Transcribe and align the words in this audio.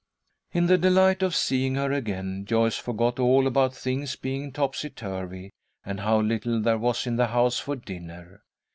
In 0.51 0.65
the 0.65 0.79
delight 0.79 1.21
of 1.21 1.35
seeing 1.35 1.75
her 1.75 1.91
again, 1.91 2.45
Joyce 2.47 2.75
forgot 2.75 3.19
all 3.19 3.45
about 3.45 3.75
things 3.75 4.15
being 4.15 4.51
topsyturvy, 4.51 5.51
and 5.85 5.99
how 5.99 6.19
little 6.21 6.59
there 6.59 6.79
was 6.79 7.05
in 7.05 7.17
the 7.17 7.27
house 7.27 7.59
for 7.59 7.75
dinner. 7.75 8.41